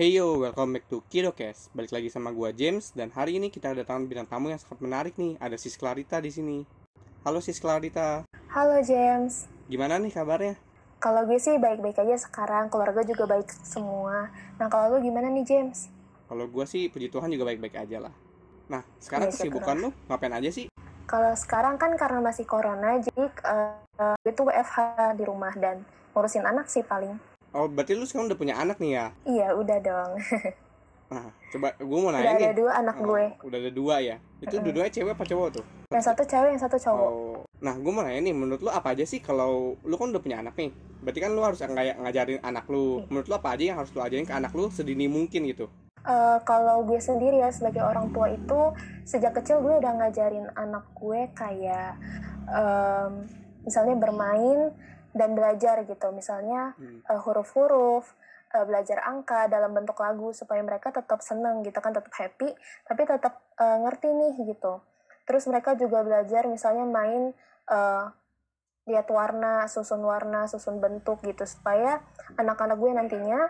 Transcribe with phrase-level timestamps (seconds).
[0.00, 1.68] Hey yo, welcome back to Kidocast.
[1.76, 5.12] Balik lagi sama gua James dan hari ini kita kedatangan bintang tamu yang sangat menarik
[5.20, 5.36] nih.
[5.36, 6.64] Ada Sis Clarita di sini.
[7.20, 8.24] Halo Sis Clarita.
[8.48, 9.44] Halo James.
[9.68, 10.56] Gimana nih kabarnya?
[11.04, 14.32] Kalau gue sih baik-baik aja sekarang, keluarga juga baik semua.
[14.56, 15.92] Nah kalau lu gimana nih James?
[16.32, 18.14] Kalau gua sih puji Tuhan juga baik-baik aja lah.
[18.72, 20.72] Nah, sekarang Iya, kesibukan lu ngapain aja sih?
[21.04, 25.84] Kalau sekarang kan karena masih corona, jadi uh, gue tuh WFH di rumah dan
[26.16, 27.20] ngurusin anak sih paling.
[27.50, 29.06] Oh, berarti lu sekarang udah punya anak nih ya?
[29.24, 30.10] Iya udah dong.
[31.10, 32.50] Nah, coba gua mau udah nanya ada nih.
[32.54, 33.24] dua anak Oh, gue.
[33.42, 34.16] udah ada dua ya?
[34.38, 34.64] Itu Mm-mm.
[34.64, 35.64] dua-duanya cewek apa cowok tuh?
[35.90, 37.10] Yang satu cewek, yang satu cowok.
[37.10, 40.22] Oh, nah gue mau nanya nih, menurut lu apa aja sih kalau lu kan udah
[40.22, 40.70] punya anak nih?
[41.02, 43.02] Berarti kan lu harus kayak ngajarin anak lu.
[43.10, 45.66] Menurut lu apa aja yang harus lu ajarin ke anak lu sedini mungkin gitu?
[46.00, 48.60] Eh, kalau gue sendiri ya sebagai orang tua itu
[49.02, 51.98] sejak kecil gue udah ngajarin anak gue kayak
[52.48, 53.26] em,
[53.60, 54.72] misalnya bermain
[55.16, 56.08] dan belajar gitu.
[56.14, 57.02] Misalnya Hmm.
[57.06, 58.06] eh, huruf-huruf
[58.50, 62.50] eh, belajar angka dalam bentuk lagu supaya mereka tetap seneng gitu kan tetap happy
[62.86, 64.82] tapi tetap eh, ngerti nih gitu.
[65.26, 67.30] Terus mereka juga belajar misalnya main
[67.70, 68.04] eh,
[68.90, 72.02] lihat warna susun warna susun bentuk gitu supaya
[72.34, 73.40] anak-anak gue nantinya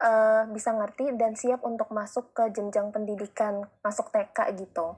[0.00, 4.96] eh, bisa ngerti dan siap untuk masuk ke jenjang pendidikan masuk TK gitu.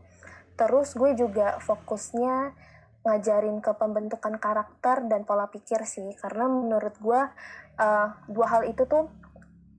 [0.55, 2.53] Terus gue juga fokusnya
[3.01, 6.13] ngajarin ke pembentukan karakter dan pola pikir sih.
[6.21, 7.21] Karena menurut gue
[7.81, 9.09] eh, dua hal itu tuh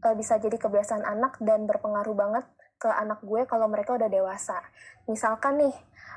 [0.05, 2.45] eh, bisa jadi kebiasaan anak dan berpengaruh banget
[2.81, 4.57] ke anak gue kalau mereka udah dewasa.
[5.05, 5.75] Misalkan nih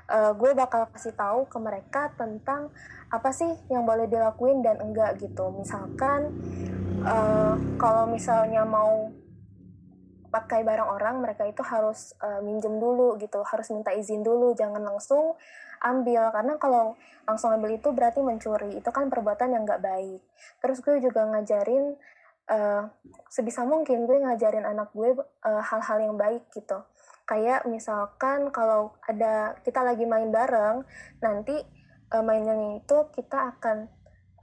[0.09, 2.73] eh, gue bakal kasih tahu ke mereka tentang
[3.13, 5.53] apa sih yang boleh dilakuin dan enggak gitu.
[5.53, 6.33] Misalkan
[7.05, 9.13] eh, kalau misalnya mau
[10.35, 14.83] pakai barang orang mereka itu harus eh, minjem dulu gitu harus minta izin dulu jangan
[14.83, 15.39] langsung
[15.79, 16.35] ambil.
[16.35, 20.21] Karena kalau langsung ambil itu berarti mencuri itu kan perbuatan yang nggak baik.
[20.59, 21.95] Terus gue juga ngajarin
[22.51, 22.83] eh,
[23.31, 26.83] sebisa mungkin gue ngajarin anak gue eh, hal-hal yang baik gitu.
[27.25, 30.83] Kayak misalkan kalau ada kita lagi main bareng
[31.23, 31.63] nanti
[32.11, 33.87] eh, mainnya itu kita akan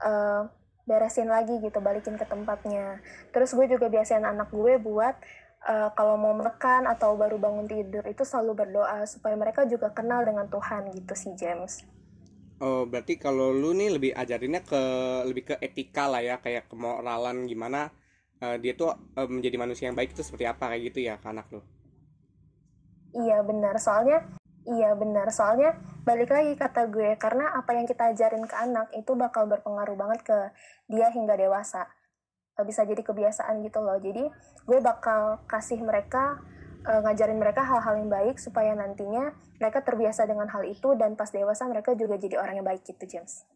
[0.00, 0.42] eh,
[0.82, 2.98] beresin lagi gitu balikin ke tempatnya.
[3.30, 5.14] Terus gue juga biasain anak gue buat
[5.70, 10.20] eh, kalau mau makan atau baru bangun tidur itu selalu berdoa supaya mereka juga kenal
[10.28, 11.72] dengan Tuhan gitu sih James
[12.66, 14.82] Oh, berarti kalau lu nih lebih ajarinnya ke
[15.28, 17.80] lebih ke etika lah ya, kayak kemoralan gimana
[18.44, 21.26] eh, dia tuh eh, menjadi manusia yang baik itu seperti apa kayak gitu ya ke
[21.32, 21.60] anak lu.
[23.12, 24.18] Iya benar, soalnya
[24.64, 25.76] iya benar, soalnya
[26.08, 30.20] balik lagi kata gue karena apa yang kita ajarin ke anak itu bakal berpengaruh banget
[30.28, 30.38] ke
[30.92, 31.82] dia hingga dewasa.
[32.60, 33.96] Bisa jadi kebiasaan gitu loh.
[33.96, 34.28] Jadi
[34.68, 36.40] gue bakal kasih mereka
[36.84, 41.30] eh, ngajarin mereka hal-hal yang baik supaya nantinya mereka terbiasa dengan hal itu dan pas
[41.30, 43.46] dewasa mereka juga jadi orang yang baik gitu James.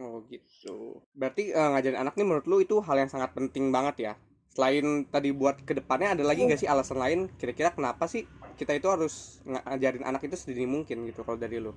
[0.00, 1.04] Oh gitu.
[1.14, 4.14] Berarti eh, ngajarin anak nih menurut lu itu hal yang sangat penting banget ya.
[4.52, 7.20] Selain tadi buat ke depannya ada lagi nggak sih alasan lain?
[7.40, 8.28] Kira-kira kenapa sih
[8.60, 11.72] kita itu harus ngajarin anak itu sedini mungkin gitu kalau dari lu?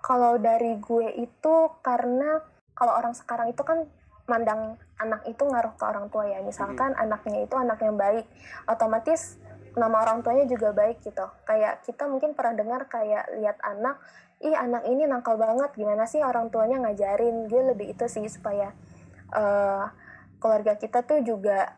[0.00, 1.54] Kalau dari gue itu
[1.84, 2.40] karena
[2.76, 3.88] kalau orang sekarang itu kan
[4.24, 6.40] mandang anak itu ngaruh ke orang tua ya.
[6.40, 8.24] Misalkan anaknya itu anak yang baik,
[8.64, 9.36] otomatis
[9.74, 11.26] nama orang tuanya juga baik gitu.
[11.44, 14.00] Kayak kita mungkin pernah dengar kayak lihat anak,
[14.40, 17.50] ih anak ini nakal banget, gimana sih orang tuanya ngajarin?
[17.50, 18.72] Gue lebih itu sih supaya
[19.34, 19.84] eh,
[20.38, 21.74] keluarga kita tuh juga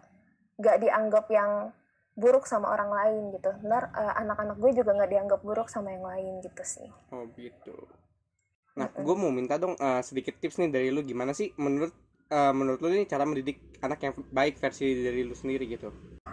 [0.56, 1.72] gak dianggap yang
[2.16, 3.50] buruk sama orang lain gitu.
[3.64, 6.88] Ntar eh, anak-anak gue juga nggak dianggap buruk sama yang lain gitu sih.
[7.10, 7.74] Oh gitu.
[8.76, 12.52] Nah, gue mau minta dong eh, sedikit tips nih dari lu gimana sih menurut eh,
[12.52, 15.92] menurut lu ini cara mendidik anak yang baik versi dari lu sendiri gitu.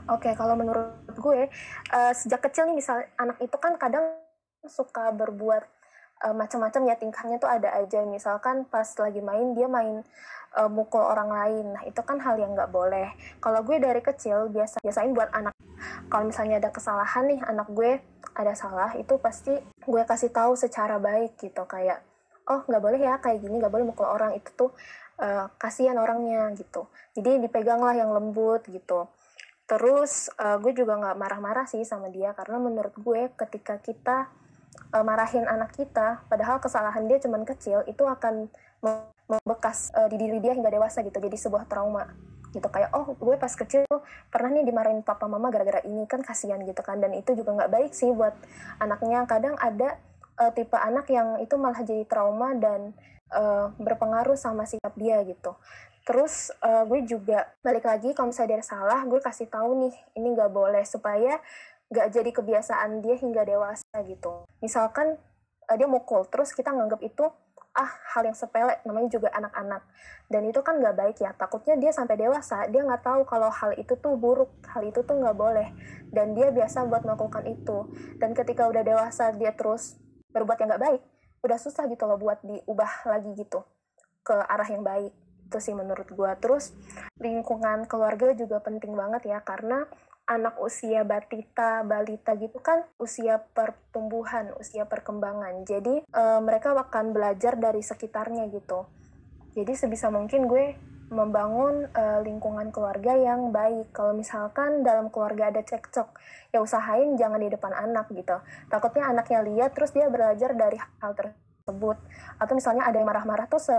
[0.09, 1.49] Oke, kalau menurut gue
[1.93, 4.19] eh, sejak kecil nih misal anak itu kan kadang
[4.67, 5.63] suka berbuat
[6.27, 8.03] eh, macam-macam ya tingkahnya tuh ada aja.
[8.03, 10.03] Misalkan pas lagi main dia main
[10.59, 11.65] eh, mukul orang lain.
[11.77, 13.13] Nah, itu kan hal yang nggak boleh.
[13.39, 15.53] Kalau gue dari kecil biasa biasain buat anak
[16.07, 17.99] kalau misalnya ada kesalahan nih anak gue
[18.33, 22.01] ada salah itu pasti gue kasih tahu secara baik gitu kayak
[22.49, 24.35] oh nggak boleh ya kayak gini nggak boleh mukul orang.
[24.35, 24.71] Itu tuh
[25.21, 26.87] eh, kasihan orangnya gitu.
[27.15, 29.07] Jadi dipeganglah yang lembut gitu.
[29.69, 34.27] Terus eh, gue juga nggak marah-marah sih sama dia karena menurut gue ketika kita
[34.93, 38.51] eh, marahin anak kita padahal kesalahan dia cuman kecil itu akan
[38.83, 41.17] mem- membekas eh, di diri dia hingga dewasa gitu.
[41.17, 42.05] Jadi sebuah trauma
[42.53, 42.67] gitu.
[42.69, 46.05] Kayak oh gue pas kecil tuh pernah nih dimarahin papa mama gara-gara ini.
[46.05, 47.01] Kan kasihan gitu kan.
[47.01, 48.35] Dan itu juga nggak baik sih buat
[48.77, 49.25] anaknya.
[49.25, 49.97] Kadang ada
[50.39, 52.93] eh, tipe anak yang itu malah jadi trauma dan
[53.33, 55.57] eh, berpengaruh sama sikap dia gitu.
[56.03, 60.27] Terus eh, gue juga balik lagi kalau misalnya dia salah gue kasih tahu nih ini
[60.35, 61.39] nggak boleh supaya
[61.93, 64.43] nggak jadi kebiasaan dia hingga dewasa gitu.
[64.59, 65.15] Misalkan
[65.71, 67.23] eh, dia mukul terus kita nganggap itu
[67.73, 69.81] ah hal yang sepele namanya juga anak-anak.
[70.29, 73.73] Dan itu kan nggak baik ya takutnya dia sampai dewasa dia nggak tahu kalau hal
[73.73, 75.73] itu tuh buruk hal itu tuh nggak boleh.
[76.13, 77.89] Dan dia biasa buat melakukan itu.
[78.21, 79.97] Dan ketika udah dewasa dia terus
[80.33, 81.01] berbuat yang nggak baik
[81.43, 83.63] udah susah gitu loh buat diubah lagi gitu
[84.23, 85.13] ke arah yang baik
[85.47, 86.73] itu sih menurut gue terus
[87.21, 89.85] lingkungan keluarga juga penting banget ya karena
[90.23, 95.67] anak usia batita, balita gitu kan usia pertumbuhan, usia perkembangan.
[95.67, 98.87] Jadi e, mereka akan belajar dari sekitarnya gitu.
[99.53, 100.79] Jadi sebisa mungkin gue
[101.13, 103.93] membangun e, lingkungan keluarga yang baik.
[103.93, 106.09] Kalau misalkan dalam keluarga ada cekcok,
[106.49, 108.41] ya usahain jangan di depan anak gitu.
[108.67, 111.97] Takutnya anaknya lihat terus dia belajar dari hal tersebut.
[112.41, 113.77] Atau misalnya ada yang marah-marah tuh se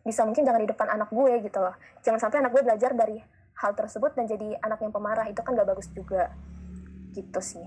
[0.00, 1.76] bisa mungkin jangan di depan anak gue gitu loh.
[2.00, 3.20] Jangan sampai anak gue belajar dari
[3.60, 6.32] hal tersebut dan jadi anak yang pemarah itu kan gak bagus juga
[7.12, 7.66] gitu sih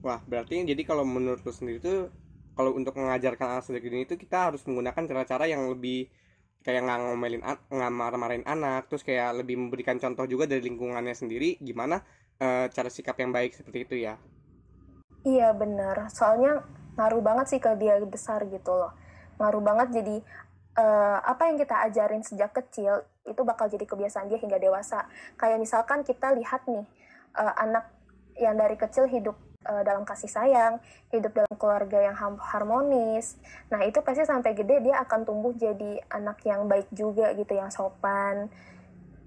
[0.00, 2.08] wah berarti jadi kalau menurut lu sendiri tuh
[2.56, 6.08] kalau untuk mengajarkan anak sejak dini itu kita harus menggunakan cara-cara yang lebih
[6.60, 11.56] kayak nggak ngomelin nggak marah-marahin anak terus kayak lebih memberikan contoh juga dari lingkungannya sendiri
[11.56, 12.04] gimana
[12.36, 14.20] e, cara sikap yang baik seperti itu ya?
[15.24, 16.08] Iya benar.
[16.08, 16.64] Soalnya
[16.96, 18.92] ngaruh banget sih ke dia besar gitu loh.
[19.36, 20.16] Ngaruh banget jadi
[20.80, 25.04] uh, apa yang kita ajarin sejak kecil itu bakal jadi kebiasaan dia hingga dewasa.
[25.36, 26.84] Kayak misalkan kita lihat nih
[27.36, 27.88] uh, anak
[28.40, 29.36] yang dari kecil hidup
[29.66, 30.80] uh, dalam kasih sayang,
[31.12, 33.36] hidup dalam keluarga yang harmonis.
[33.68, 37.68] Nah, itu pasti sampai gede dia akan tumbuh jadi anak yang baik juga gitu, yang
[37.68, 38.48] sopan.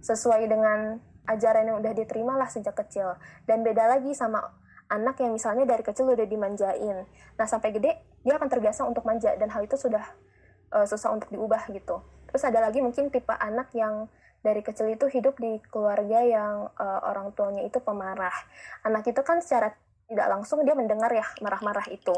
[0.03, 0.99] Sesuai dengan
[1.29, 3.15] ajaran yang udah diterima lah sejak kecil.
[3.45, 4.43] Dan beda lagi sama
[4.91, 7.07] anak yang misalnya dari kecil udah dimanjain.
[7.37, 7.91] Nah, sampai gede
[8.23, 10.03] dia akan terbiasa untuk manja dan hal itu sudah
[10.71, 12.03] uh, susah untuk diubah gitu.
[12.29, 14.09] Terus ada lagi mungkin tipe anak yang
[14.43, 18.35] dari kecil itu hidup di keluarga yang uh, orang tuanya itu pemarah.
[18.83, 19.71] Anak itu kan secara
[20.09, 22.13] tidak langsung dia mendengar ya marah-marah itu.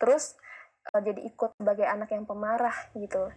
[0.00, 0.36] Terus
[0.90, 3.30] uh, jadi ikut sebagai anak yang pemarah gitu.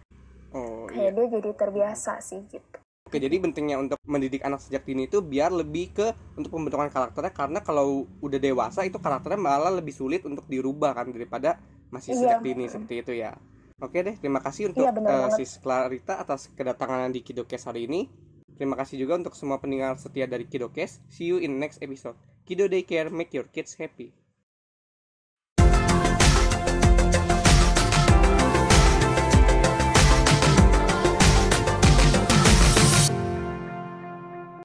[0.54, 1.10] Oh, Kayak iya.
[1.10, 2.78] dia jadi terbiasa sih gitu.
[3.04, 6.06] Oke, jadi pentingnya untuk mendidik anak sejak dini itu biar lebih ke
[6.40, 11.12] untuk pembentukan karakternya karena kalau udah dewasa itu karakternya malah lebih sulit untuk dirubah kan
[11.12, 11.60] daripada
[11.92, 13.36] masih iya, sejak dini seperti itu ya.
[13.82, 18.08] Oke deh, terima kasih untuk iya, uh, Sis Clarita atas kedatangan di Kidokes hari ini.
[18.56, 21.04] Terima kasih juga untuk semua pendengar setia dari Kidokes.
[21.12, 22.16] See you in next episode.
[22.46, 24.12] Kido Daycare, make your kids happy.